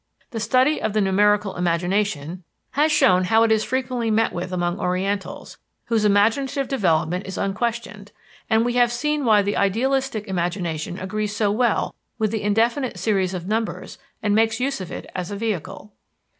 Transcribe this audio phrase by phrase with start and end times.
[0.31, 4.79] The study of the numerical imagination has shown how it is frequently met with among
[4.79, 8.11] orientals, whose imaginative development is unquestioned,
[8.49, 13.35] and we have seen why the idealistic imagination agrees so well with the indefinite series
[13.35, 15.93] of numbers and makes use of it as a vehicle.